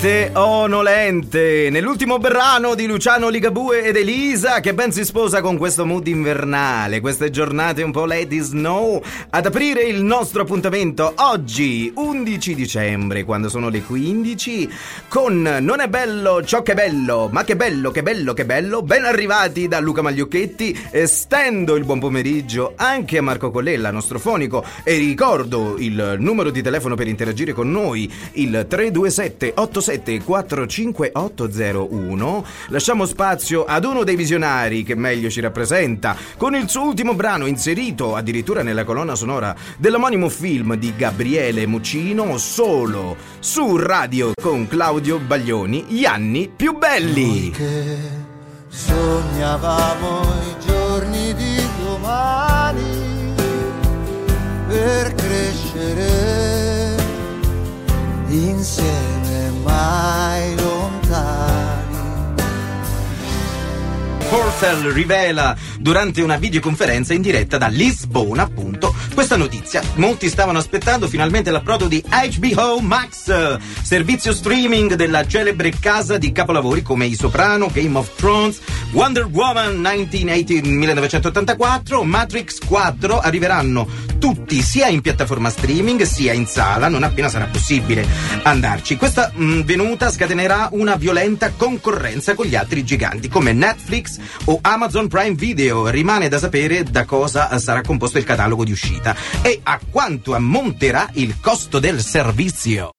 Sonolente, 0.00 1.68
nell'ultimo 1.70 2.16
brano 2.16 2.74
di 2.74 2.86
Luciano 2.86 3.28
Ligabue 3.28 3.84
ed 3.84 3.96
Elisa 3.96 4.60
che 4.60 4.72
ben 4.72 4.92
si 4.92 5.04
sposa 5.04 5.42
con 5.42 5.58
questo 5.58 5.84
mood 5.84 6.06
invernale, 6.06 7.00
queste 7.00 7.28
giornate 7.28 7.82
un 7.82 7.90
po' 7.92 8.06
lady 8.06 8.38
snow, 8.38 9.02
ad 9.28 9.44
aprire 9.44 9.82
il 9.82 10.02
nostro 10.02 10.40
appuntamento 10.40 11.12
oggi, 11.16 11.92
11 11.94 12.54
dicembre, 12.54 13.24
quando 13.24 13.50
sono 13.50 13.68
le 13.68 13.82
15, 13.82 14.70
con 15.08 15.42
Non 15.60 15.80
è 15.80 15.88
bello 15.88 16.42
ciò 16.44 16.62
che 16.62 16.72
è 16.72 16.74
bello, 16.74 17.28
ma 17.30 17.44
che 17.44 17.56
bello, 17.56 17.90
che 17.90 18.02
bello, 18.02 18.32
che 18.32 18.46
bello, 18.46 18.82
ben 18.82 19.04
arrivati 19.04 19.68
da 19.68 19.80
Luca 19.80 20.00
Magliocchetti, 20.00 20.88
estendo 20.92 21.76
il 21.76 21.84
buon 21.84 21.98
pomeriggio 21.98 22.72
anche 22.76 23.18
a 23.18 23.22
Marco 23.22 23.50
Collella, 23.50 23.90
nostro 23.90 24.18
fonico, 24.18 24.64
e 24.82 24.96
ricordo 24.96 25.74
il 25.76 26.16
numero 26.18 26.48
di 26.48 26.62
telefono 26.62 26.94
per 26.94 27.06
interagire 27.06 27.52
con 27.52 27.70
noi, 27.70 28.10
il 28.32 28.64
327 28.66 29.52
87 29.54 29.89
45801. 29.98 32.44
Lasciamo 32.68 33.06
spazio 33.06 33.64
ad 33.64 33.84
uno 33.84 34.04
dei 34.04 34.16
visionari 34.16 34.82
che 34.82 34.94
meglio 34.94 35.30
ci 35.30 35.40
rappresenta, 35.40 36.14
con 36.36 36.54
il 36.54 36.68
suo 36.68 36.82
ultimo 36.82 37.14
brano 37.14 37.46
inserito 37.46 38.14
addirittura 38.14 38.62
nella 38.62 38.84
colonna 38.84 39.14
sonora 39.14 39.56
dell'omonimo 39.76 40.28
film 40.28 40.76
di 40.76 40.92
Gabriele 40.96 41.66
Muccino, 41.66 42.36
solo 42.38 43.16
su 43.40 43.76
radio 43.76 44.32
con 44.40 44.68
Claudio 44.68 45.18
Baglioni, 45.18 45.84
Gli 45.88 46.04
anni 46.04 46.48
più 46.54 46.76
belli. 46.76 47.26
Noi 47.26 47.50
che 47.50 47.96
sognavamo 48.68 50.20
i 50.22 50.54
giorni 50.64 51.34
di 51.34 51.60
domani 51.82 53.34
per 54.68 55.14
crescere 55.14 56.94
insieme 58.28 59.19
Portal 64.30 64.82
rivela 64.92 65.56
durante 65.80 66.22
una 66.22 66.36
videoconferenza 66.36 67.12
in 67.12 67.20
diretta 67.20 67.58
da 67.58 67.66
Lisbona, 67.66 68.44
appunto, 68.44 68.94
questa 69.12 69.36
notizia. 69.36 69.82
Molti 69.96 70.28
stavano 70.28 70.58
aspettando 70.58 71.08
finalmente 71.08 71.50
l'approdo 71.50 71.88
di 71.88 72.00
HBO 72.06 72.78
Max, 72.78 73.58
servizio 73.82 74.32
streaming 74.32 74.94
della 74.94 75.26
celebre 75.26 75.72
casa 75.80 76.16
di 76.16 76.30
capolavori 76.30 76.82
come 76.82 77.06
I 77.06 77.16
Soprano, 77.16 77.70
Game 77.72 77.98
of 77.98 78.14
Thrones, 78.14 78.60
Wonder 78.92 79.26
Woman 79.26 79.80
1980 79.80 80.68
1984, 80.68 82.04
Matrix 82.04 82.58
4 82.64 83.18
arriveranno 83.18 83.88
tutti 84.20 84.60
sia 84.60 84.86
in 84.88 85.00
piattaforma 85.00 85.48
streaming 85.48 86.02
sia 86.02 86.34
in 86.34 86.46
sala 86.46 86.88
non 86.88 87.02
appena 87.02 87.30
sarà 87.30 87.46
possibile 87.46 88.06
andarci. 88.42 88.96
Questa 88.96 89.32
mh, 89.34 89.62
venuta 89.62 90.10
scatenerà 90.10 90.68
una 90.72 90.96
violenta 90.96 91.50
concorrenza 91.56 92.34
con 92.34 92.44
gli 92.44 92.54
altri 92.54 92.84
giganti 92.84 93.28
come 93.28 93.54
Netflix 93.54 94.18
o 94.44 94.58
Amazon 94.60 95.08
Prime 95.08 95.34
Video. 95.34 95.88
Rimane 95.88 96.28
da 96.28 96.38
sapere 96.38 96.84
da 96.84 97.06
cosa 97.06 97.58
sarà 97.58 97.80
composto 97.80 98.18
il 98.18 98.24
catalogo 98.24 98.62
di 98.62 98.72
uscita 98.72 99.16
e 99.40 99.58
a 99.62 99.80
quanto 99.90 100.34
ammonterà 100.34 101.08
il 101.14 101.40
costo 101.40 101.78
del 101.78 102.00
servizio. 102.02 102.92